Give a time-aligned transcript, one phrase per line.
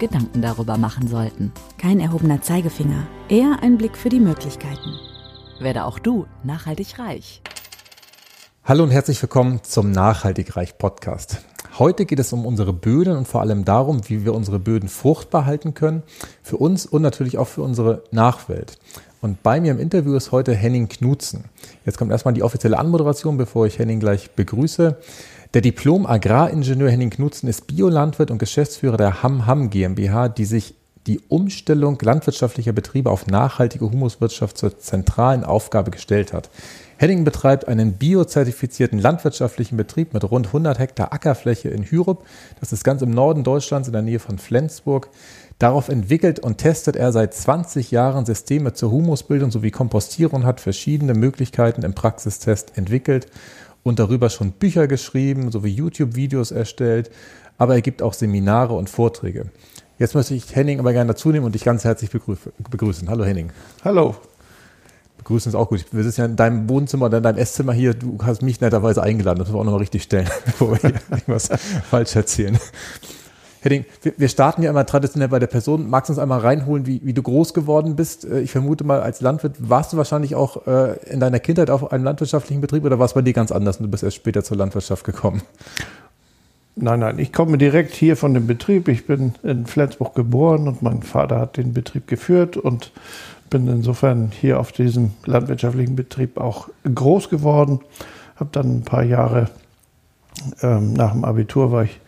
[0.00, 1.52] Gedanken darüber machen sollten.
[1.78, 4.98] Kein erhobener Zeigefinger, eher ein Blick für die Möglichkeiten.
[5.60, 7.42] Werde auch du nachhaltig reich.
[8.64, 11.44] Hallo und herzlich willkommen zum Nachhaltig Reich Podcast.
[11.78, 15.44] Heute geht es um unsere Böden und vor allem darum, wie wir unsere Böden fruchtbar
[15.44, 16.02] halten können,
[16.42, 18.78] für uns und natürlich auch für unsere Nachwelt.
[19.20, 21.44] Und bei mir im Interview ist heute Henning Knutzen.
[21.84, 24.96] Jetzt kommt erstmal die offizielle Anmoderation, bevor ich Henning gleich begrüße.
[25.52, 30.76] Der Diplom-Agraringenieur Henning Knutzen ist Biolandwirt und Geschäftsführer der Ham Ham GmbH, die sich
[31.08, 36.50] die Umstellung landwirtschaftlicher Betriebe auf nachhaltige Humuswirtschaft zur zentralen Aufgabe gestellt hat.
[36.98, 42.24] Henning betreibt einen biozertifizierten landwirtschaftlichen Betrieb mit rund 100 Hektar Ackerfläche in Hürup.
[42.60, 45.08] Das ist ganz im Norden Deutschlands in der Nähe von Flensburg.
[45.58, 50.60] Darauf entwickelt und testet er seit 20 Jahren Systeme zur Humusbildung sowie Kompostierung und hat
[50.60, 53.26] verschiedene Möglichkeiten im Praxistest entwickelt
[53.82, 57.10] und darüber schon Bücher geschrieben sowie YouTube-Videos erstellt,
[57.58, 59.46] aber er gibt auch Seminare und Vorträge.
[59.98, 63.08] Jetzt möchte ich Henning aber gerne dazu nehmen und dich ganz herzlich begrüßen.
[63.08, 63.52] Hallo Henning.
[63.84, 64.16] Hallo.
[65.18, 65.84] Begrüßen ist auch gut.
[65.92, 67.92] Wir sitzen ja in deinem Wohnzimmer oder in deinem Esszimmer hier.
[67.92, 69.38] Du hast mich netterweise eingeladen.
[69.38, 71.50] Das müssen wir auch nochmal richtig stellen, bevor wir hier irgendwas
[71.90, 72.58] falsch erzählen.
[73.62, 73.84] Henning,
[74.16, 75.90] wir starten ja immer traditionell bei der Person.
[75.90, 78.24] Magst du uns einmal reinholen, wie, wie du groß geworden bist?
[78.24, 81.92] Äh, ich vermute mal, als Landwirt warst du wahrscheinlich auch äh, in deiner Kindheit auf
[81.92, 84.42] einem landwirtschaftlichen Betrieb oder war es bei dir ganz anders und du bist erst später
[84.42, 85.42] zur Landwirtschaft gekommen?
[86.76, 88.88] Nein, nein, ich komme direkt hier von dem Betrieb.
[88.88, 92.92] Ich bin in Flensburg geboren und mein Vater hat den Betrieb geführt und
[93.50, 97.80] bin insofern hier auf diesem landwirtschaftlichen Betrieb auch groß geworden.
[98.36, 99.50] Habe dann ein paar Jahre
[100.62, 102.00] ähm, nach dem Abitur war ich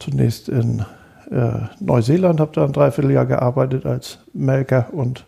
[0.00, 0.84] zunächst in
[1.30, 1.50] äh,
[1.80, 5.26] Neuseeland, habe da ein Dreivierteljahr gearbeitet als Melker und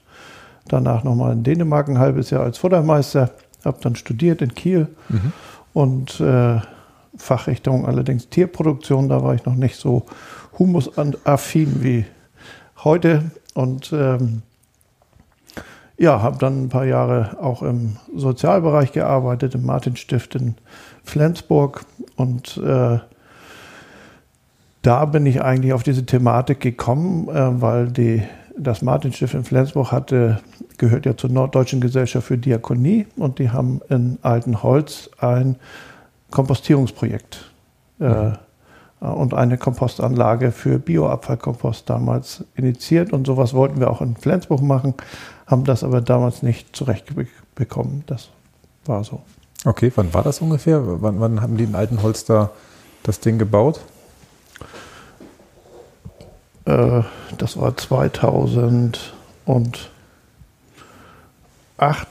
[0.68, 3.30] danach nochmal in Dänemark ein halbes Jahr als Futtermeister.
[3.64, 5.32] Habe dann studiert in Kiel mhm.
[5.72, 6.60] und äh,
[7.16, 9.08] Fachrichtung allerdings Tierproduktion.
[9.08, 10.06] Da war ich noch nicht so
[10.58, 12.06] humusaffin wie
[12.82, 14.42] heute und ähm,
[15.98, 20.54] ja, habe dann ein paar Jahre auch im Sozialbereich gearbeitet, im Martinstift in
[21.04, 21.82] Flensburg
[22.16, 23.00] und äh,
[24.82, 28.22] da bin ich eigentlich auf diese Thematik gekommen, äh, weil die,
[28.56, 30.40] das Martinstift in Flensburg hatte,
[30.78, 35.56] gehört ja zur Norddeutschen Gesellschaft für Diakonie und die haben in Altenholz ein
[36.30, 37.50] Kompostierungsprojekt
[38.00, 38.36] äh, mhm.
[39.00, 44.94] und eine Kompostanlage für Bioabfallkompost damals initiiert und sowas wollten wir auch in Flensburg machen,
[45.46, 48.04] haben das aber damals nicht zurechtbekommen.
[48.06, 48.30] Das
[48.86, 49.20] war so.
[49.66, 50.80] Okay, wann war das ungefähr?
[51.02, 52.50] Wann, wann haben die in Altenholz da
[53.02, 53.80] das Ding gebaut?
[56.70, 57.02] Äh,
[57.38, 59.90] das war 2008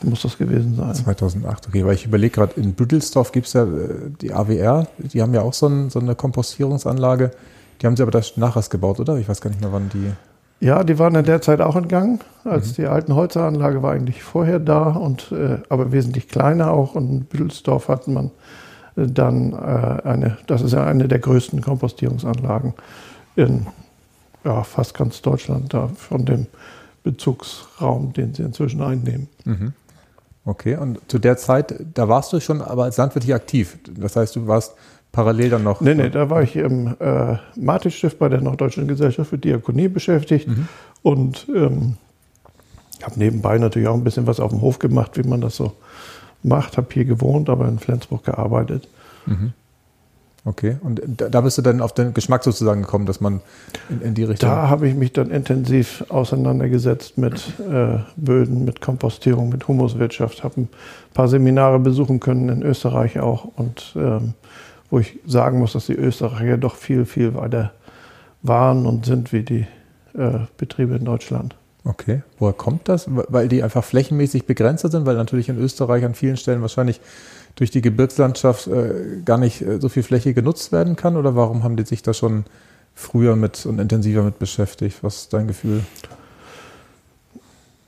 [0.04, 0.96] muss das gewesen sein.
[0.96, 5.22] 2008, okay, weil ich überlege gerade, in Büdelsdorf gibt es ja äh, die AWR, die
[5.22, 7.32] haben ja auch so, ein, so, eine Kompostierungsanlage.
[7.82, 9.16] Die haben sie aber das nachher gebaut, oder?
[9.18, 10.12] Ich weiß gar nicht mehr, wann die.
[10.60, 12.22] Ja, die waren in der Zeit auch in Gang.
[12.44, 12.82] Als mhm.
[12.82, 16.96] die alten Holzeranlage war eigentlich vorher da und äh, aber wesentlich kleiner auch.
[16.96, 18.32] Und in Büdelsdorf hat man
[18.98, 22.74] äh, dann äh, eine, das ist ja eine der größten Kompostierungsanlagen
[23.38, 23.68] in
[24.44, 26.48] ja, fast ganz Deutschland da von dem
[27.04, 29.28] Bezugsraum, den sie inzwischen einnehmen.
[29.46, 29.74] Mhm.
[30.46, 33.78] Okay, und zu der Zeit, da warst du schon aber als Landwirt hier aktiv.
[33.98, 34.74] Das heißt, du warst
[35.12, 35.82] parallel dann noch.
[35.82, 40.48] Nee, nee, da war ich im äh, Martinstift bei der Norddeutschen Gesellschaft für Diakonie beschäftigt
[40.48, 40.68] mhm.
[41.04, 41.98] und ähm,
[43.04, 45.74] habe nebenbei natürlich auch ein bisschen was auf dem Hof gemacht, wie man das so
[46.44, 46.78] macht.
[46.78, 48.88] Habe hier gewohnt, aber in Flensburg gearbeitet.
[49.26, 49.54] Mhm.
[50.50, 53.42] Okay, und da bist du dann auf den Geschmack sozusagen gekommen, dass man
[53.88, 54.50] in, in die Richtung.
[54.50, 60.62] Da habe ich mich dann intensiv auseinandergesetzt mit äh, Böden, mit Kompostierung, mit Humuswirtschaft, habe
[60.62, 60.70] ein
[61.14, 64.34] paar Seminare besuchen können in Österreich auch und ähm,
[64.90, 67.72] wo ich sagen muss, dass die Österreicher doch viel, viel weiter
[68.42, 69.68] waren und sind wie die
[70.16, 71.56] äh, Betriebe in Deutschland.
[71.84, 73.06] Okay, woher kommt das?
[73.08, 77.02] Weil die einfach flächenmäßig begrenzt sind, weil natürlich in Österreich an vielen Stellen wahrscheinlich
[77.60, 81.18] durch die Gebirgslandschaft äh, gar nicht äh, so viel Fläche genutzt werden kann?
[81.18, 82.46] Oder warum haben die sich da schon
[82.96, 85.04] früher mit und intensiver mit beschäftigt?
[85.04, 85.82] Was ist dein Gefühl?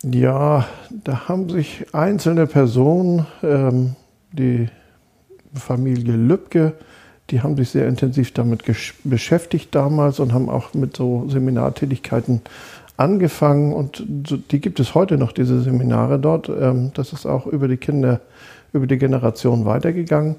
[0.03, 3.95] Ja, da haben sich einzelne Personen, ähm,
[4.33, 4.67] die
[5.53, 6.73] Familie Lübcke,
[7.29, 8.63] die haben sich sehr intensiv damit
[9.05, 12.41] beschäftigt damals und haben auch mit so Seminartätigkeiten
[12.97, 16.49] angefangen und die gibt es heute noch, diese Seminare dort.
[16.49, 18.19] Ähm, das ist auch über die Kinder,
[18.73, 20.35] über die Generation weitergegangen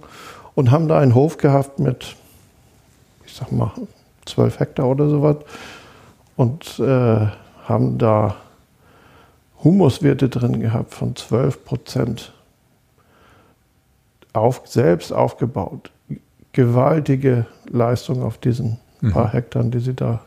[0.55, 2.17] und haben da einen Hof gehabt mit,
[3.25, 3.73] ich sag mal,
[4.26, 5.37] zwölf Hektar oder sowas
[6.37, 7.26] und äh,
[7.64, 8.37] haben da
[9.62, 12.32] Humuswerte drin gehabt von 12 Prozent.
[14.32, 15.90] Auf, selbst aufgebaut.
[16.52, 19.12] Gewaltige Leistung auf diesen mhm.
[19.12, 20.20] paar Hektar, die sie da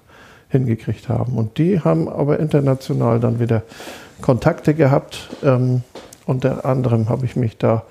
[0.50, 1.38] hingekriegt haben.
[1.38, 3.64] Und die haben aber international dann wieder
[4.22, 5.30] Kontakte gehabt.
[5.44, 5.82] Ähm,
[6.26, 7.84] unter anderem habe ich mich da,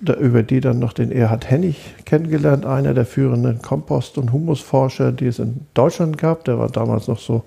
[0.00, 5.12] da, über die dann noch den Erhard Hennig kennengelernt, einer der führenden Kompost- und Humusforscher,
[5.12, 6.44] die es in Deutschland gab.
[6.44, 7.44] Der war damals noch so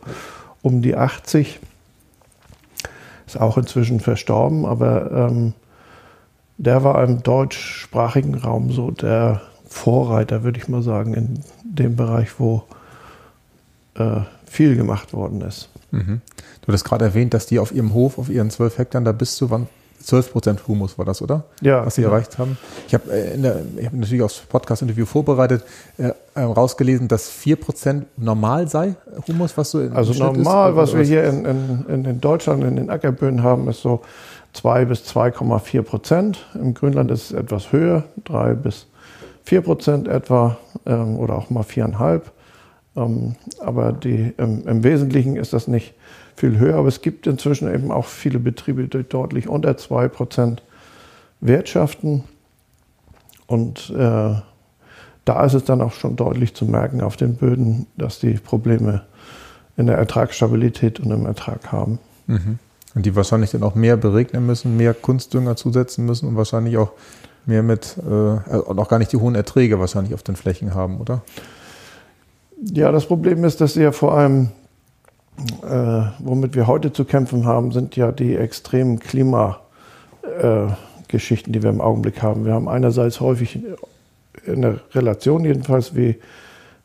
[0.62, 1.60] um die 80.
[3.26, 5.54] Ist auch inzwischen verstorben, aber ähm,
[6.58, 12.40] der war im deutschsprachigen Raum so der Vorreiter, würde ich mal sagen, in dem Bereich,
[12.40, 12.64] wo
[13.96, 15.70] äh, viel gemacht worden ist.
[15.92, 16.22] Mhm.
[16.66, 19.36] Du hast gerade erwähnt, dass die auf ihrem Hof, auf ihren zwölf Hektar, da bis
[19.36, 19.68] zu wann
[20.02, 21.44] 12 Prozent Humus war das, oder?
[21.62, 21.86] Ja.
[21.86, 22.10] Was sie ja.
[22.10, 22.58] erreicht haben.
[22.88, 25.64] Ich habe äh, hab natürlich aufs Podcast-Interview vorbereitet,
[25.98, 28.96] äh, äh, rausgelesen, dass 4 Prozent normal sei,
[29.28, 31.46] Humus, was so in Also normal, ist, was wir hier in,
[31.88, 34.02] in, in Deutschland in den Ackerböden haben, ist so
[34.54, 36.46] 2 bis 2,4 Prozent.
[36.56, 38.88] Im Grünland ist es etwas höher, 3 bis
[39.44, 42.22] 4 Prozent etwa ähm, oder auch mal 4,5.
[42.96, 45.94] Ähm, aber die, ähm, im Wesentlichen ist das nicht
[46.40, 46.76] viel höher.
[46.76, 50.60] Aber es gibt inzwischen eben auch viele Betriebe, die deutlich unter 2%
[51.42, 52.24] wirtschaften.
[53.48, 54.36] Und äh,
[55.26, 59.04] da ist es dann auch schon deutlich zu merken auf den Böden, dass die Probleme
[59.78, 62.00] in der Ertragsstabilität und im Ertrag haben.
[62.28, 62.60] Mhm.
[62.96, 66.92] Und die wahrscheinlich dann auch mehr beregnen müssen, mehr Kunstdünger zusetzen müssen und wahrscheinlich auch
[67.46, 71.00] mehr mit, äh, und auch gar nicht die hohen Erträge wahrscheinlich auf den Flächen haben,
[71.00, 71.22] oder?
[72.62, 74.50] Ja, das Problem ist, dass sie ja vor allem,
[75.64, 81.70] äh, womit wir heute zu kämpfen haben, sind ja die extremen Klimageschichten, äh, die wir
[81.70, 82.46] im Augenblick haben.
[82.46, 83.60] Wir haben einerseits häufig
[84.46, 86.18] in der Relation jedenfalls wie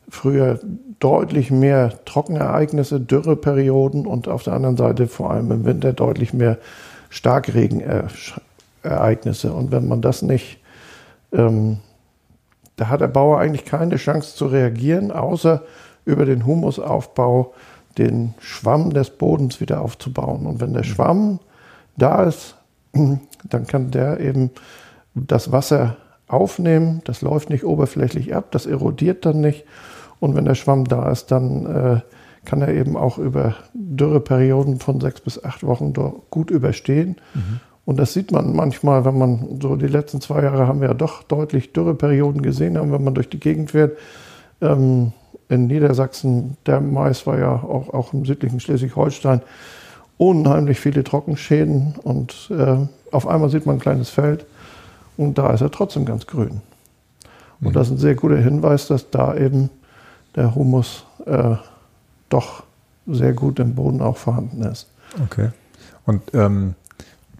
[0.09, 0.59] früher
[0.99, 6.57] deutlich mehr Trockenereignisse, Dürreperioden und auf der anderen Seite vor allem im Winter deutlich mehr
[7.09, 9.51] Starkregenereignisse.
[9.51, 10.59] Und wenn man das nicht
[11.33, 11.79] ähm,
[12.75, 15.63] da hat der Bauer eigentlich keine Chance zu reagieren, außer
[16.03, 17.53] über den Humusaufbau
[17.97, 20.45] den Schwamm des Bodens wieder aufzubauen.
[20.45, 21.39] Und wenn der Schwamm
[21.97, 22.55] da ist,
[22.93, 24.51] dann kann der eben
[25.13, 25.97] das Wasser
[26.27, 27.01] aufnehmen.
[27.05, 29.65] Das läuft nicht oberflächlich ab, das erodiert dann nicht.
[30.19, 31.99] Und wenn der Schwamm da ist, dann äh,
[32.45, 35.93] kann er eben auch über Dürreperioden von sechs bis acht Wochen
[36.29, 37.17] gut überstehen.
[37.33, 37.59] Mhm.
[37.85, 40.93] Und das sieht man manchmal, wenn man so die letzten zwei Jahre haben wir ja
[40.93, 43.97] doch deutlich Dürreperioden gesehen haben, wenn man durch die Gegend fährt.
[44.61, 45.11] Ähm,
[45.49, 49.41] in Niedersachsen, der Mais war ja auch, auch im südlichen Schleswig-Holstein
[50.17, 52.77] unheimlich viele Trockenschäden und äh,
[53.11, 54.45] auf einmal sieht man ein kleines Feld
[55.17, 56.61] und da ist er trotzdem ganz grün.
[57.61, 57.73] Und mhm.
[57.73, 59.69] das ist ein sehr guter Hinweis, dass da eben
[60.35, 61.55] der Humus äh,
[62.29, 62.63] doch
[63.07, 64.87] sehr gut im Boden auch vorhanden ist.
[65.23, 65.49] Okay.
[66.05, 66.75] Und ähm,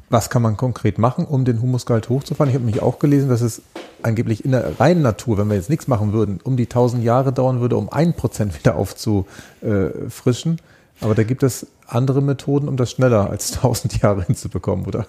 [0.09, 2.49] was kann man konkret machen, um den Humusgehalt hochzufahren?
[2.49, 3.61] Ich habe mich auch gelesen, dass es
[4.03, 7.33] angeblich in der reinen Natur, wenn wir jetzt nichts machen würden, um die 1000 Jahre
[7.33, 10.61] dauern würde, um ein Prozent wieder aufzufrischen.
[11.01, 15.07] Aber da gibt es andere Methoden, um das schneller als 1000 Jahre hinzubekommen, oder?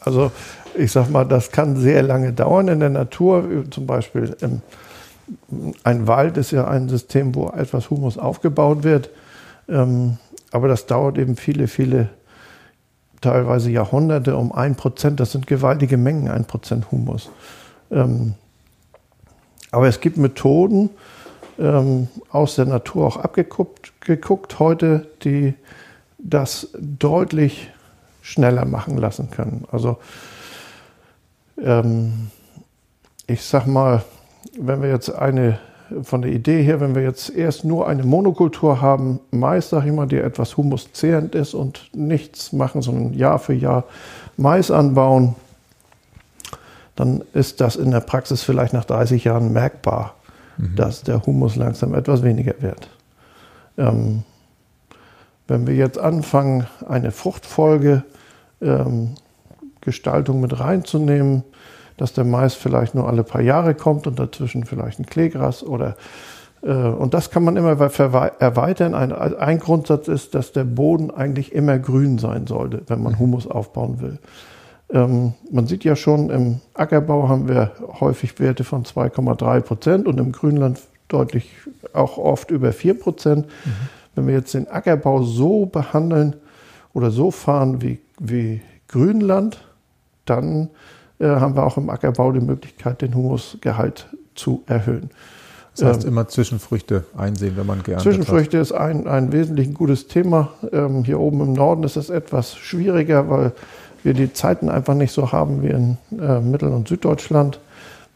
[0.00, 0.30] Also
[0.76, 3.64] ich sag mal, das kann sehr lange dauern in der Natur.
[3.70, 4.36] Zum Beispiel
[5.84, 9.10] ein Wald ist ja ein System, wo etwas Humus aufgebaut wird.
[9.68, 10.18] Ähm,
[10.50, 12.10] aber das dauert eben viele, viele
[13.24, 15.18] teilweise Jahrhunderte um ein Prozent.
[15.18, 17.30] Das sind gewaltige Mengen, ein Prozent Humus.
[17.90, 18.34] Ähm,
[19.70, 20.90] aber es gibt Methoden
[21.58, 25.54] ähm, aus der Natur auch abgeguckt geguckt heute, die
[26.18, 27.70] das deutlich
[28.20, 29.64] schneller machen lassen können.
[29.72, 29.96] Also
[31.62, 32.30] ähm,
[33.26, 34.04] ich sag mal,
[34.58, 35.58] wenn wir jetzt eine
[36.02, 39.92] von der Idee her, wenn wir jetzt erst nur eine Monokultur haben, Mais, sag ich
[39.92, 43.84] mal, die etwas humuszehrend ist und nichts machen, sondern Jahr für Jahr
[44.36, 45.36] Mais anbauen,
[46.96, 50.14] dann ist das in der Praxis vielleicht nach 30 Jahren merkbar,
[50.56, 50.76] mhm.
[50.76, 52.88] dass der Humus langsam etwas weniger wird.
[53.76, 54.22] Ähm,
[55.46, 58.04] wenn wir jetzt anfangen, eine Fruchtfolge
[58.62, 59.14] ähm,
[59.80, 61.44] Gestaltung mit reinzunehmen,
[61.96, 65.96] dass der Mais vielleicht nur alle paar Jahre kommt und dazwischen vielleicht ein Kleegras oder
[66.62, 68.94] äh, und das kann man immer erweitern.
[68.94, 73.46] Ein, ein, Grundsatz ist, dass der Boden eigentlich immer grün sein sollte, wenn man Humus
[73.46, 74.18] aufbauen will.
[74.90, 80.18] Ähm, man sieht ja schon, im Ackerbau haben wir häufig Werte von 2,3 Prozent und
[80.18, 81.50] im Grünland deutlich
[81.92, 83.46] auch oft über 4 Prozent.
[83.46, 83.70] Mhm.
[84.14, 86.36] Wenn wir jetzt den Ackerbau so behandeln
[86.92, 89.58] oder so fahren wie, wie Grünland,
[90.24, 90.70] dann
[91.20, 95.10] haben wir auch im Ackerbau die Möglichkeit, den Humusgehalt zu erhöhen.
[95.76, 98.02] Das heißt, ähm, immer Zwischenfrüchte einsehen, wenn man gerne.
[98.02, 98.62] Zwischenfrüchte hat.
[98.62, 100.50] ist ein, ein wesentlich gutes Thema.
[100.72, 103.52] Ähm, hier oben im Norden ist es etwas schwieriger, weil
[104.02, 107.58] wir die Zeiten einfach nicht so haben wie in äh, Mittel- und Süddeutschland,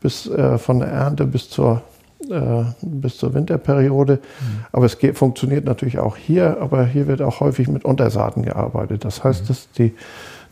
[0.00, 1.83] bis äh, von der Ernte bis zur,
[2.31, 4.14] äh, bis zur Winterperiode.
[4.14, 4.64] Mhm.
[4.71, 9.05] Aber es geht, funktioniert natürlich auch hier, aber hier wird auch häufig mit Untersaaten gearbeitet.
[9.05, 9.47] Das heißt, mhm.
[9.49, 9.95] dass, die,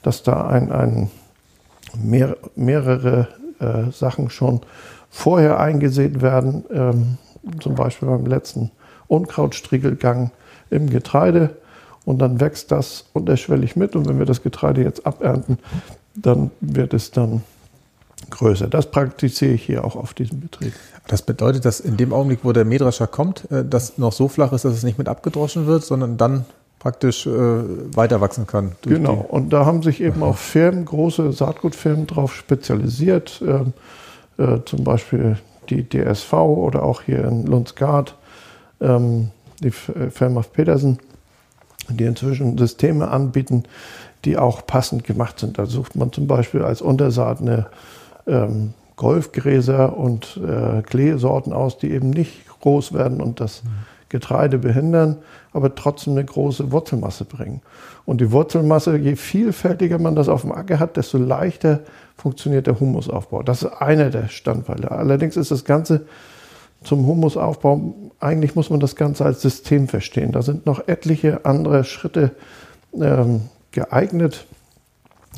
[0.03, 1.11] dass da ein, ein
[2.03, 4.61] mehr, mehrere äh, Sachen schon
[5.11, 7.19] vorher eingesät werden, ähm,
[7.61, 8.71] zum Beispiel beim letzten
[9.09, 10.31] Unkrautstriegelgang
[10.71, 11.57] im Getreide
[12.05, 15.59] und dann wächst das unterschwellig mit und wenn wir das Getreide jetzt abernten,
[16.15, 17.43] dann wird es dann
[18.31, 18.67] größer.
[18.67, 20.73] Das praktiziere ich hier auch auf diesem Betrieb.
[21.07, 24.53] Das bedeutet, dass in dem Augenblick, wo der Mähdrescher kommt, äh, das noch so flach
[24.53, 26.45] ist, dass es nicht mit abgedroschen wird, sondern dann
[26.87, 27.31] praktisch äh,
[27.97, 28.77] weiter wachsen kann.
[28.83, 34.85] Genau, und da haben sich eben auch Firmen, große Saatgutfirmen darauf spezialisiert, äh, äh, zum
[34.85, 35.37] Beispiel
[35.69, 38.15] die DSV oder auch hier in Lundsgard,
[38.81, 41.01] ähm, die Firma Petersen,
[41.89, 43.65] die inzwischen Systeme anbieten,
[44.25, 45.59] die auch passend gemacht sind.
[45.59, 47.67] Da sucht man zum Beispiel als Untersaat eine
[48.29, 53.65] ähm, Golfgräser und äh, Kleesorten aus, die eben nicht groß werden und das
[54.09, 55.17] Getreide behindern,
[55.53, 57.63] aber trotzdem eine große Wurzelmasse bringen.
[58.05, 61.81] Und die Wurzelmasse, je vielfältiger man das auf dem Acker hat, desto leichter
[62.17, 63.43] funktioniert der Humusaufbau.
[63.43, 64.91] Das ist einer der Standbeine.
[64.91, 66.07] Allerdings ist das Ganze
[66.85, 70.33] zum Humusaufbau, eigentlich muss man das Ganze als System verstehen.
[70.33, 72.31] Da sind noch etliche andere Schritte
[72.95, 74.47] ähm, geeignet,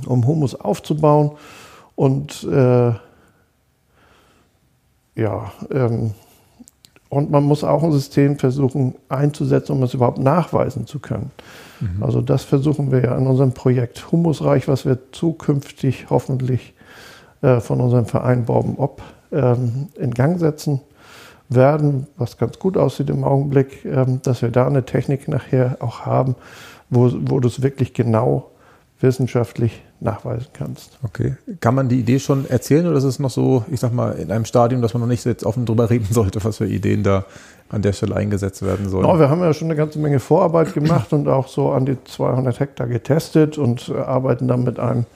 [0.07, 1.33] um Humus aufzubauen.
[1.97, 2.93] Und äh,
[5.17, 6.13] ja, ähm,
[7.09, 11.31] und man muss auch ein System versuchen einzusetzen, um es überhaupt nachweisen zu können.
[11.81, 12.03] Mhm.
[12.03, 16.75] Also das versuchen wir ja in unserem Projekt Humusreich, was wir zukünftig hoffentlich
[17.41, 20.81] äh, von unserem Verein Borben Ob ähm, in Gang setzen
[21.49, 26.01] werden, was ganz gut aussieht im Augenblick, ähm, dass wir da eine Technik nachher auch
[26.05, 26.35] haben,
[26.91, 28.51] wo, wo du es wirklich genau
[29.01, 30.99] wissenschaftlich nachweisen kannst.
[31.03, 31.37] Okay.
[31.61, 34.31] Kann man die Idee schon erzählen oder ist es noch so, ich sag mal, in
[34.31, 37.25] einem Stadium, dass man noch nicht jetzt offen drüber reden sollte, was für Ideen da
[37.69, 39.07] an der Stelle eingesetzt werden sollen?
[39.07, 41.97] No, wir haben ja schon eine ganze Menge Vorarbeit gemacht und auch so an die
[42.03, 45.07] 200 Hektar getestet und äh, arbeiten dann mit einem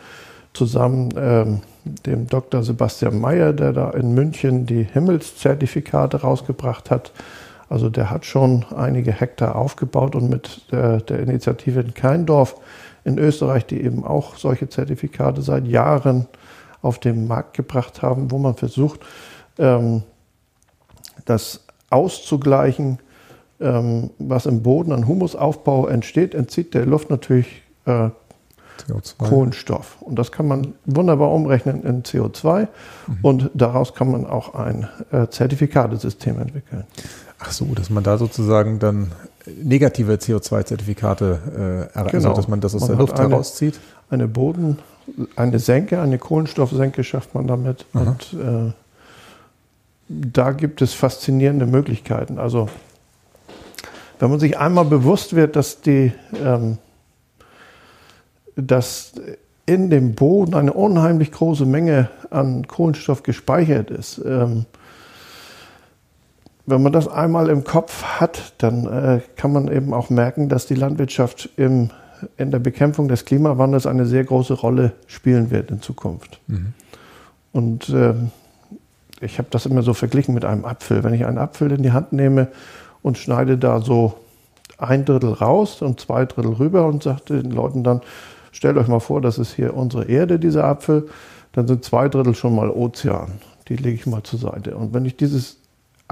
[0.53, 1.61] zusammen, ähm,
[2.07, 2.63] dem Dr.
[2.63, 7.13] Sebastian Mayer, der da in München die Himmelszertifikate rausgebracht hat.
[7.69, 12.57] Also der hat schon einige Hektar aufgebaut und mit der, der Initiative in Keindorf
[13.05, 16.27] in Österreich, die eben auch solche Zertifikate seit Jahren
[16.83, 19.01] auf den Markt gebracht haben, wo man versucht,
[19.59, 20.03] ähm,
[21.25, 22.99] das auszugleichen,
[23.61, 28.11] ähm, was im Boden an Humusaufbau entsteht, entzieht der Luft natürlich äh,
[29.19, 30.01] Kohlenstoff.
[30.01, 32.61] Und das kann man wunderbar umrechnen in CO2
[33.07, 33.19] mhm.
[33.23, 36.85] und daraus kann man auch ein äh, Zertifikatesystem entwickeln.
[37.39, 39.13] Ach so, dass man da sozusagen dann
[39.47, 42.29] negative CO2-Zertifikate äh, genau.
[42.29, 43.81] also dass man das aus man der Luft eine, herauszieht.
[44.11, 44.79] Eine Boden,
[45.37, 47.87] eine Senke, eine Kohlenstoffsenke schafft man damit.
[47.95, 48.03] Aha.
[48.03, 48.73] Und äh,
[50.09, 52.39] da gibt es faszinierende Möglichkeiten.
[52.39, 52.69] Also
[54.19, 56.13] wenn man sich einmal bewusst wird, dass die
[56.45, 56.79] ähm,
[58.57, 59.15] dass
[59.67, 64.21] in dem Boden eine unheimlich große Menge an Kohlenstoff gespeichert ist.
[64.25, 64.67] Ähm,
[66.67, 70.67] wenn man das einmal im Kopf hat, dann äh, kann man eben auch merken, dass
[70.67, 71.91] die Landwirtschaft im,
[72.37, 76.41] in der Bekämpfung des Klimawandels eine sehr große Rolle spielen wird in Zukunft.
[76.47, 76.75] Mhm.
[77.53, 78.15] Und äh,
[79.21, 81.05] ich habe das immer so verglichen mit einem Apfel.
[81.05, 82.49] Wenn ich einen Apfel in die Hand nehme
[83.03, 84.15] und schneide da so
[84.79, 88.01] ein Drittel raus und zwei Drittel rüber und sage den Leuten dann,
[88.53, 91.09] stellt euch mal vor, das ist hier unsere Erde, dieser Apfel,
[91.53, 93.33] dann sind zwei Drittel schon mal Ozean.
[93.69, 94.77] Die lege ich mal zur Seite.
[94.77, 95.62] Und wenn ich dieses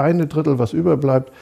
[0.01, 1.33] eine Drittel, was überbleibt,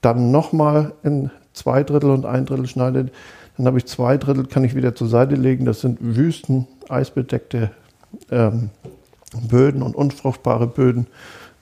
[0.00, 3.12] dann nochmal in zwei Drittel und ein Drittel schneidet,
[3.56, 5.64] dann habe ich zwei Drittel, kann ich wieder zur Seite legen.
[5.64, 7.70] Das sind Wüsten, eisbedeckte
[8.30, 8.70] ähm,
[9.48, 11.06] Böden und unfruchtbare Böden,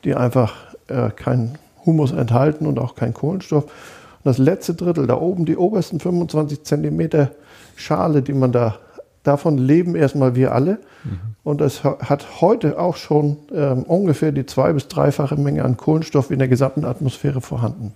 [0.05, 0.55] die einfach
[0.89, 3.65] äh, keinen Humus enthalten und auch keinen Kohlenstoff.
[3.65, 7.31] Und das letzte Drittel, da oben die obersten 25 Zentimeter
[7.77, 8.79] Schale, die man da
[9.27, 10.79] Davon leben erstmal wir alle.
[11.05, 11.19] Mhm.
[11.43, 16.31] Und es hat heute auch schon ähm, ungefähr die zwei- bis dreifache Menge an Kohlenstoff
[16.31, 17.93] in der gesamten Atmosphäre vorhanden.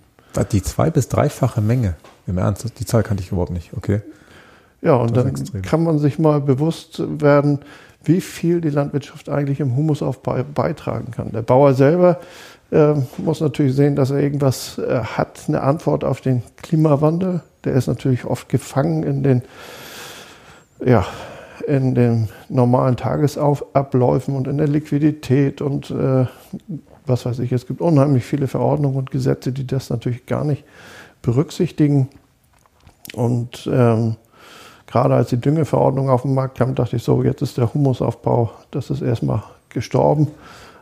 [0.51, 1.95] Die zwei- bis dreifache Menge?
[2.27, 4.01] Im Ernst, die Zahl kannte ich überhaupt nicht, okay.
[4.81, 5.61] Ja, und dann extrem.
[5.61, 7.59] kann man sich mal bewusst werden,
[8.03, 11.31] wie viel die Landwirtschaft eigentlich im Humusaufbau beitragen kann.
[11.31, 12.19] Der Bauer selber
[12.71, 17.41] äh, muss natürlich sehen, dass er irgendwas äh, hat, eine Antwort auf den Klimawandel.
[17.63, 19.41] Der ist natürlich oft gefangen in den,
[20.83, 21.05] ja,
[21.67, 26.25] in den normalen Tagesabläufen und in der Liquidität und äh,
[27.05, 27.51] was weiß ich.
[27.51, 30.63] Es gibt unheimlich viele Verordnungen und Gesetze, die das natürlich gar nicht
[31.21, 32.09] berücksichtigen.
[33.13, 34.15] Und ähm,
[34.87, 38.51] gerade als die Düngeverordnung auf den Markt kam, dachte ich so, jetzt ist der Humusaufbau,
[38.71, 40.27] das ist erstmal gestorben.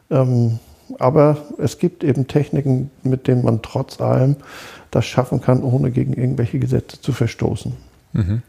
[0.10, 0.60] Ähm,
[0.98, 4.36] aber es gibt eben Techniken, mit denen man trotz allem
[4.91, 7.75] das schaffen kann, ohne gegen irgendwelche Gesetze zu verstoßen.
[8.13, 8.41] Mhm.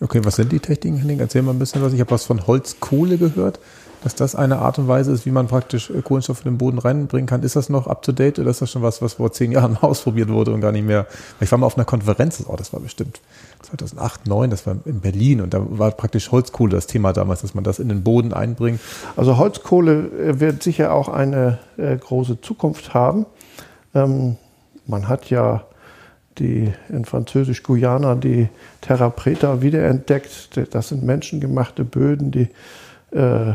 [0.00, 1.20] Okay, was sind die Techniken?
[1.20, 1.92] Erzähl mal ein bisschen was.
[1.92, 3.58] Ich habe was von Holzkohle gehört
[4.04, 6.78] dass das eine Art und Weise ist, wie man praktisch äh, Kohlenstoff in den Boden
[6.78, 7.42] reinbringen kann.
[7.42, 9.76] Ist das noch up to date oder ist das schon was, was vor zehn Jahren
[9.80, 11.06] ausprobiert wurde und gar nicht mehr?
[11.40, 13.22] Ich war mal auf einer Konferenz, oh, das war bestimmt
[13.62, 17.54] 2008, 2009, das war in Berlin und da war praktisch Holzkohle das Thema damals, dass
[17.54, 18.78] man das in den Boden einbringt.
[19.16, 23.24] Also Holzkohle äh, wird sicher auch eine äh, große Zukunft haben.
[23.94, 24.36] Ähm,
[24.86, 25.64] man hat ja
[26.38, 28.48] die in Französisch-Guyana die
[28.80, 30.58] Terra Preta wiederentdeckt.
[30.72, 32.48] Das sind menschengemachte Böden, die
[33.12, 33.54] äh,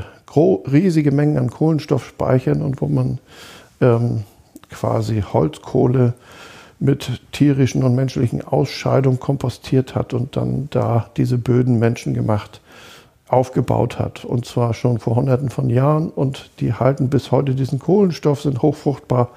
[0.72, 3.20] riesige Mengen an Kohlenstoff speichern und wo man
[3.82, 4.24] ähm,
[4.70, 6.14] quasi Holzkohle
[6.80, 12.62] mit tierischen und menschlichen Ausscheidungen kompostiert hat und dann da diese Böden menschengemacht
[13.28, 14.26] aufgebaut hat.
[14.26, 16.10] Und zwar schon vor hunderten von Jahren.
[16.10, 19.30] Und die halten bis heute diesen Kohlenstoff, sind hochfruchtbar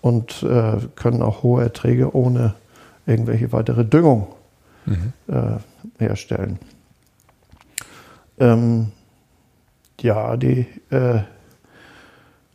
[0.00, 2.54] und äh, können auch hohe Erträge ohne
[3.06, 4.28] irgendwelche weitere Düngung
[4.86, 5.12] mhm.
[5.28, 5.58] äh,
[5.98, 6.58] herstellen.
[8.38, 8.92] Ähm,
[10.00, 11.20] ja, die äh,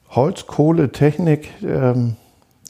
[0.09, 2.15] Holzkohletechnik, ähm,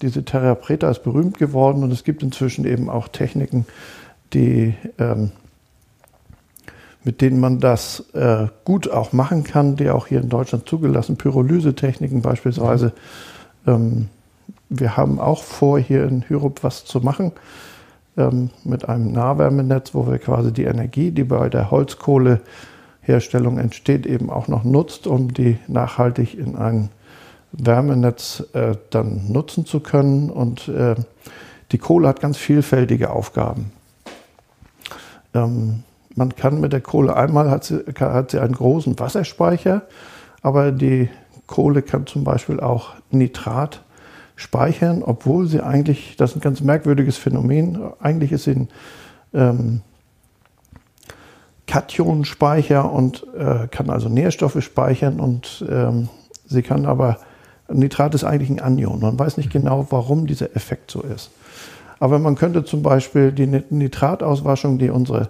[0.01, 3.65] diese Terra Preta ist berühmt geworden und es gibt inzwischen eben auch Techniken,
[4.33, 5.31] die, ähm,
[7.03, 11.17] mit denen man das äh, gut auch machen kann, die auch hier in Deutschland zugelassen,
[11.17, 12.93] Pyrolyse-Techniken beispielsweise.
[13.65, 14.09] Ähm,
[14.69, 17.31] wir haben auch vor, hier in Hyrup was zu machen
[18.17, 22.41] ähm, mit einem Nahwärmenetz, wo wir quasi die Energie, die bei der Holzkohle
[23.01, 26.89] Herstellung entsteht, eben auch noch nutzt, um die nachhaltig in ein
[27.53, 30.29] Wärmenetz äh, dann nutzen zu können.
[30.29, 30.95] Und äh,
[31.71, 33.71] die Kohle hat ganz vielfältige Aufgaben.
[35.33, 35.83] Ähm,
[36.15, 39.83] man kann mit der Kohle einmal hat sie, hat sie einen großen Wasserspeicher,
[40.41, 41.09] aber die
[41.45, 43.83] Kohle kann zum Beispiel auch Nitrat
[44.37, 48.69] speichern, obwohl sie eigentlich, das ist ein ganz merkwürdiges Phänomen, eigentlich ist sie ein
[49.33, 49.81] ähm,
[51.65, 56.07] Kationenspeicher und äh, kann also Nährstoffe speichern und ähm,
[56.45, 57.17] sie kann aber,
[57.67, 59.01] Nitrat ist eigentlich ein Anion.
[59.01, 61.31] Man weiß nicht genau, warum dieser Effekt so ist.
[61.99, 65.29] Aber man könnte zum Beispiel die Nitratauswaschung, die unsere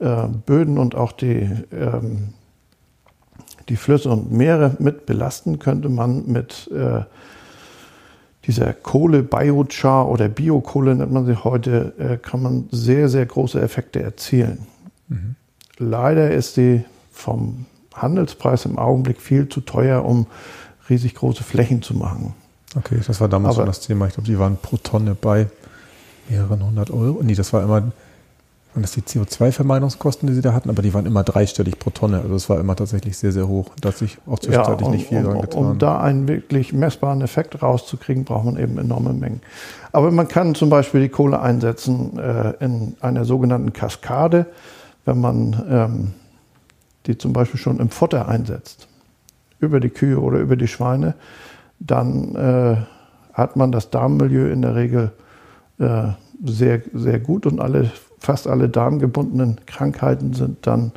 [0.00, 2.34] äh, Böden und auch die, ähm,
[3.68, 7.02] die Flüsse und Meere mit belasten, könnte man mit äh,
[8.46, 13.60] dieser Kohle, Biochar oder Biokohle nennt man sie heute, äh, kann man sehr, sehr große
[13.60, 14.66] Effekte erzielen.
[15.08, 15.36] Mhm.
[15.78, 20.26] Leider ist sie vom Handelspreis im Augenblick viel zu teuer, um
[20.88, 22.34] riesig große Flächen zu machen.
[22.74, 24.06] Okay, das war damals Aber, schon das Thema.
[24.06, 25.48] Ich glaube, die waren pro Tonne bei
[26.28, 27.22] mehreren hundert Euro.
[27.22, 27.92] Nee, das war immer,
[28.74, 32.20] waren das die CO2-Vermeidungskosten, die sie da hatten, aber die waren immer dreistellig pro Tonne.
[32.20, 33.70] Also es war immer tatsächlich sehr, sehr hoch.
[33.80, 35.64] Da hat sich auch zwischenzeitlich ja, um, nicht viel um, dran getan.
[35.64, 39.40] Um da einen wirklich messbaren Effekt rauszukriegen, braucht man eben enorme Mengen.
[39.92, 44.46] Aber man kann zum Beispiel die Kohle einsetzen äh, in einer sogenannten Kaskade
[45.04, 46.12] wenn man ähm,
[47.06, 48.88] die zum Beispiel schon im Futter einsetzt,
[49.58, 51.14] über die Kühe oder über die Schweine,
[51.78, 52.76] dann äh,
[53.32, 55.12] hat man das Darmmilieu in der Regel
[55.78, 56.08] äh,
[56.44, 57.90] sehr, sehr gut und alle,
[58.22, 60.92] fast alle darmgebundenen Krankheiten sind dann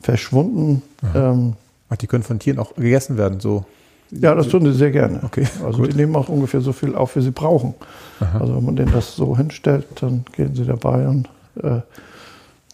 [0.00, 0.82] verschwunden.
[1.14, 1.54] Ähm,
[1.88, 3.64] Ach, die können von Tieren auch gegessen werden, so?
[4.10, 5.20] Ja, das tun sie sehr gerne.
[5.24, 5.92] Okay, also gut.
[5.92, 7.74] die nehmen auch ungefähr so viel auf, wie sie brauchen.
[8.20, 8.38] Aha.
[8.38, 11.28] Also wenn man denen das so hinstellt, dann gehen sie dabei und
[11.62, 11.80] äh,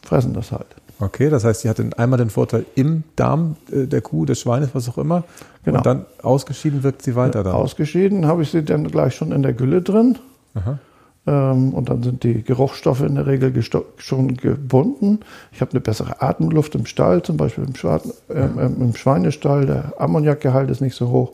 [0.03, 0.67] fressen das halt.
[0.99, 4.71] Okay, das heißt, sie hat einmal den Vorteil im Darm äh, der Kuh, des Schweines,
[4.75, 5.25] was auch immer.
[5.65, 5.79] Genau.
[5.79, 7.55] Und dann ausgeschieden wirkt sie weiter dann.
[7.55, 10.19] Ausgeschieden habe ich sie dann gleich schon in der Gülle drin.
[10.55, 10.79] Ähm,
[11.25, 13.55] und dann sind die Geruchsstoffe in der Regel
[13.99, 15.21] schon gebunden.
[15.53, 19.67] Ich habe eine bessere Atemluft im Stall, zum Beispiel im, Schwa äh, im Schweinestall.
[19.67, 21.33] Der Ammoniakgehalt ist nicht so hoch.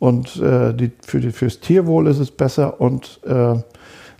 [0.00, 3.54] Und äh, die, für die, fürs Tierwohl ist es besser und äh,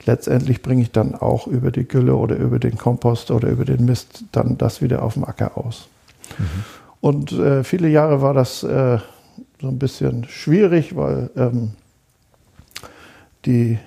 [0.06, 3.84] letztendlich bringe ich dann auch über die Gülle oder über den Kompost oder über den
[3.84, 5.88] Mist dann das wieder auf dem Acker aus.
[6.38, 6.44] Mhm.
[7.00, 8.98] Und äh, viele Jahre war das äh,
[9.60, 11.72] so ein bisschen schwierig, weil ähm,
[13.44, 13.78] die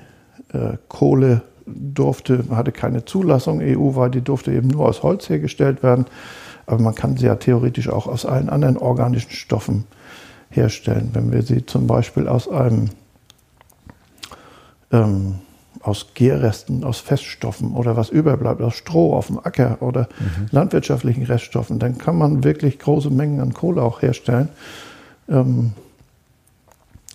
[0.87, 6.05] Kohle durfte, hatte keine Zulassung EU-weit, die durfte eben nur aus Holz hergestellt werden.
[6.65, 9.85] Aber man kann sie ja theoretisch auch aus allen anderen organischen Stoffen
[10.49, 11.09] herstellen.
[11.13, 12.89] Wenn wir sie zum Beispiel aus einem
[14.91, 15.35] ähm,
[15.81, 20.47] aus Gärresten, aus Feststoffen oder was überbleibt, aus Stroh auf dem Acker oder mhm.
[20.51, 24.49] landwirtschaftlichen Reststoffen, dann kann man wirklich große Mengen an Kohle auch herstellen.
[25.29, 25.73] Ähm,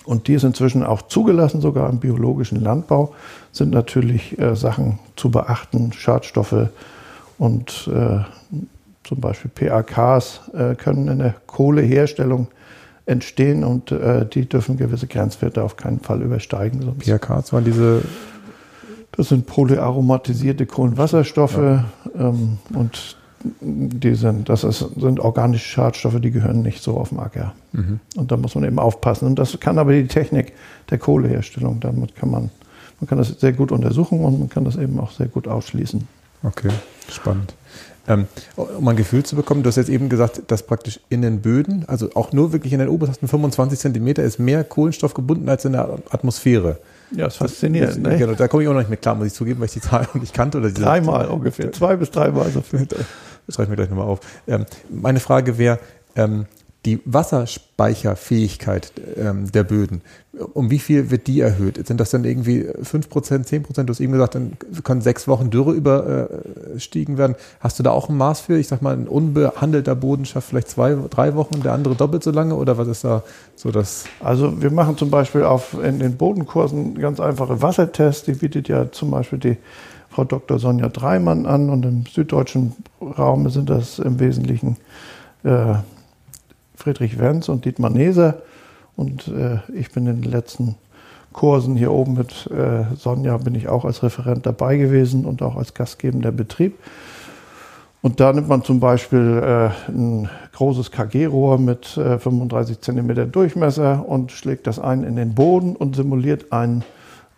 [0.04, 3.14] und die ist inzwischen auch zugelassen, sogar im biologischen Landbau,
[3.52, 6.68] sind natürlich äh, Sachen zu beachten, Schadstoffe
[7.38, 8.20] und äh,
[9.04, 12.48] zum Beispiel PAKs äh, können in der Kohleherstellung
[13.06, 16.82] entstehen und äh, die dürfen gewisse Grenzwerte auf keinen Fall übersteigen.
[16.82, 18.02] Sonst PAKs waren diese
[19.12, 21.84] das sind polyaromatisierte Kohlenwasserstoffe ja.
[22.14, 23.16] ähm, und
[23.60, 27.54] die sind, das ist, sind organische Schadstoffe, die gehören nicht so auf dem Acker.
[27.72, 28.00] Mhm.
[28.16, 29.26] Und da muss man eben aufpassen.
[29.26, 30.52] Und das kann aber die Technik
[30.90, 31.80] der Kohleherstellung.
[31.80, 32.50] Damit kann man,
[33.00, 36.06] man kann das sehr gut untersuchen und man kann das eben auch sehr gut ausschließen.
[36.44, 36.70] Okay,
[37.08, 37.54] spannend.
[38.08, 38.26] Ähm,
[38.56, 41.84] um ein Gefühl zu bekommen, du hast jetzt eben gesagt, dass praktisch in den Böden,
[41.86, 45.72] also auch nur wirklich in den obersten 25 Zentimeter, ist mehr Kohlenstoff gebunden als in
[45.72, 46.78] der Atmosphäre.
[47.12, 48.04] Ja, das ist faszinierend.
[48.04, 48.18] Das, ne?
[48.18, 49.80] genau, da komme ich auch noch nicht mit klar, muss ich zugeben, weil ich die
[49.80, 50.58] Zahl nicht kannte.
[50.58, 52.88] Oder dreimal ungefähr, zwei bis dreimal so viel.
[53.46, 54.20] Das schreibe ich mir gleich nochmal auf.
[54.46, 55.78] Ähm, meine Frage wäre,
[56.16, 56.46] ähm,
[56.84, 60.02] die Wasserspeicherfähigkeit ähm, der Böden,
[60.54, 61.86] um wie viel wird die erhöht?
[61.86, 63.08] Sind das dann irgendwie 5%,
[63.46, 63.84] 10%?
[63.84, 67.36] Du hast eben gesagt, dann können sechs Wochen Dürre überstiegen werden.
[67.60, 68.58] Hast du da auch ein Maß für?
[68.58, 72.32] Ich sag mal, ein unbehandelter Boden schafft vielleicht zwei, drei Wochen der andere doppelt so
[72.32, 72.56] lange?
[72.56, 73.22] Oder was ist da
[73.54, 74.04] so das?
[74.20, 78.24] Also wir machen zum Beispiel auf, in den Bodenkursen ganz einfache Wassertests.
[78.24, 79.56] Die bietet ja zum Beispiel die
[80.12, 80.58] Frau Dr.
[80.58, 84.76] Sonja Dreimann an und im süddeutschen Raum sind das im Wesentlichen
[85.42, 85.74] äh,
[86.76, 88.42] Friedrich Wenz und Dietmar Neser.
[88.94, 90.76] Und äh, ich bin in den letzten
[91.32, 95.56] Kursen hier oben mit äh, Sonja, bin ich auch als Referent dabei gewesen und auch
[95.56, 96.78] als gastgebender Betrieb.
[98.02, 104.06] Und da nimmt man zum Beispiel äh, ein großes KG-Rohr mit äh, 35 cm Durchmesser
[104.06, 106.84] und schlägt das ein in den Boden und simuliert einen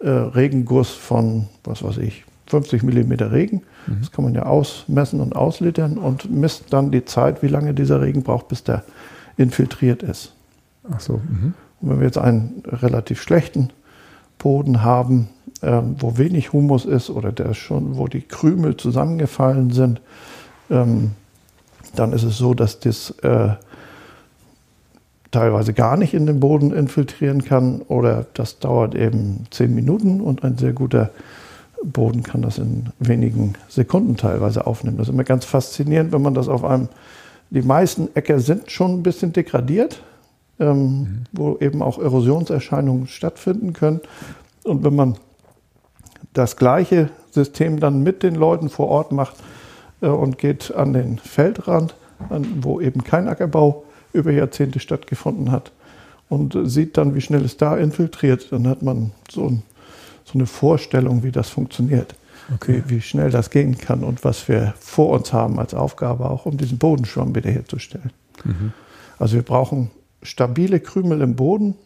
[0.01, 3.63] äh, Regenguss von, was weiß ich, 50 mm Regen.
[3.87, 3.97] Mhm.
[4.01, 8.01] Das kann man ja ausmessen und auslitern und misst dann die Zeit, wie lange dieser
[8.01, 8.85] Regen braucht, bis der
[9.37, 10.33] infiltriert ist.
[10.91, 11.15] Ach so.
[11.15, 11.55] Mhm.
[11.81, 13.71] Und wenn wir jetzt einen relativ schlechten
[14.39, 15.29] Boden haben,
[15.63, 20.01] ähm, wo wenig Humus ist oder der schon, wo die Krümel zusammengefallen sind,
[20.71, 21.13] ähm,
[21.95, 23.51] dann ist es so, dass das äh,
[25.31, 30.45] teilweise gar nicht in den Boden infiltrieren kann oder das dauert eben zehn Minuten und
[30.45, 31.11] ein sehr guter
[31.93, 34.97] Boden kann das in wenigen Sekunden teilweise aufnehmen.
[34.97, 36.89] Das ist immer ganz faszinierend, wenn man das auf einem
[37.51, 40.03] die meisten Äcker sind schon ein bisschen degradiert,
[40.59, 41.25] ähm, mhm.
[41.33, 44.01] wo eben auch Erosionserscheinungen stattfinden können.
[44.65, 45.17] Und wenn man
[46.33, 49.37] das gleiche System dann mit den Leuten vor Ort macht
[50.01, 51.95] äh, und geht an den Feldrand,
[52.29, 55.73] an, wo eben kein Ackerbau über Jahrzehnte stattgefunden hat,
[56.31, 59.63] und sieht dann, wie schnell es da infiltriert, dann hat man so, ein,
[60.25, 62.15] so eine Vorstellung, wie das funktioniert
[62.53, 62.83] okay.
[62.87, 66.47] wie, wie, schnell das gehen kann und was wir vor uns haben als Aufgabe, auch
[66.47, 68.11] um diesen Bodenschwamm wiederherzustellen.
[68.45, 68.73] Mhm.
[69.19, 69.91] Also wir brauchen
[70.23, 71.77] stabile Krümel im Boden,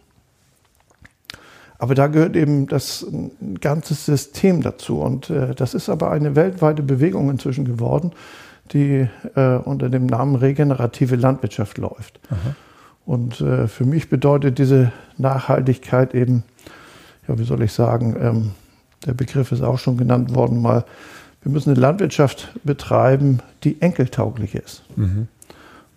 [1.79, 5.01] aber da gehört eben das ein ganzes System dazu.
[5.01, 8.12] Und äh, das ist aber eine weltweite Bewegung inzwischen geworden,
[8.72, 12.18] die äh, unter dem Namen regenerative Landwirtschaft läuft.
[12.31, 12.57] Aha.
[13.07, 16.42] Und äh, für mich bedeutet diese Nachhaltigkeit eben,
[17.28, 18.50] ja, wie soll ich sagen, ähm,
[19.06, 20.84] der Begriff ist auch schon genannt worden mal,
[21.42, 25.28] wir müssen eine Landwirtschaft betreiben, die enkeltauglich ist, mhm.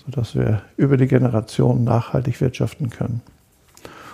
[0.06, 3.22] sodass wir über die Generationen nachhaltig wirtschaften können.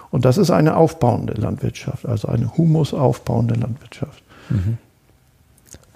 [0.09, 4.23] Und das ist eine aufbauende Landwirtschaft, also eine humusaufbauende Landwirtschaft.
[4.49, 4.77] Mhm.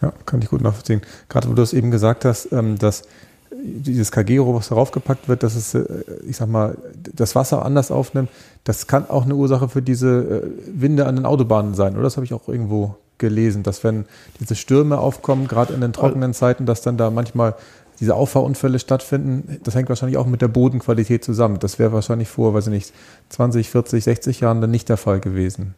[0.01, 1.01] Ja, kann ich gut nachvollziehen.
[1.29, 3.03] Gerade wo du es eben gesagt hast, ähm, dass
[3.51, 5.85] dieses KG-Rohr, was darauf gepackt wird, dass es, äh,
[6.27, 6.77] ich sag mal,
[7.13, 8.29] das Wasser anders aufnimmt,
[8.63, 12.03] das kann auch eine Ursache für diese äh, Winde an den Autobahnen sein, oder?
[12.03, 14.05] Das habe ich auch irgendwo gelesen, dass wenn
[14.39, 17.55] diese Stürme aufkommen, gerade in den trockenen Zeiten, dass dann da manchmal
[17.99, 19.59] diese Auffahrunfälle stattfinden.
[19.63, 21.59] Das hängt wahrscheinlich auch mit der Bodenqualität zusammen.
[21.59, 22.93] Das wäre wahrscheinlich vor, weiß ich nicht,
[23.29, 25.75] 20, 40, 60 Jahren dann nicht der Fall gewesen.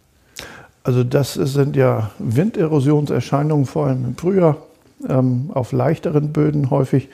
[0.83, 4.57] Also das sind ja Winderosionserscheinungen, vor allem im Frühjahr,
[5.07, 7.09] ähm, auf leichteren Böden häufig.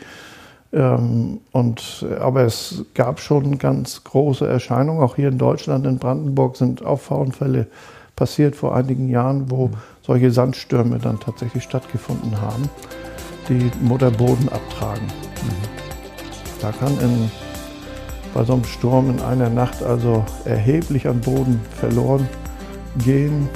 [0.72, 5.02] Ähm, und, aber es gab schon ganz große Erscheinungen.
[5.02, 7.68] Auch hier in Deutschland, in Brandenburg sind Auffahrunfälle
[8.16, 9.74] passiert vor einigen Jahren, wo mhm.
[10.02, 12.70] solche Sandstürme dann tatsächlich stattgefunden haben,
[13.48, 15.06] die Mutterboden abtragen.
[15.06, 15.80] Mhm.
[16.62, 17.32] Da kann in,
[18.34, 22.28] bei so einem Sturm in einer Nacht also erheblich an Boden verloren
[23.04, 23.50] gehen.